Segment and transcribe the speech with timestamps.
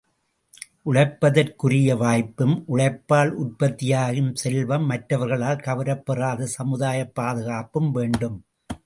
[0.85, 8.43] உழைப்பதற்குரிய வாய்ப்பும், உழைப்பால் உற்பத்தியாகும் செல்வம் மற்றவர்களால் கவரப் பெறாத சமுதாயப் பாதுகாப்பும் வேண்டும்.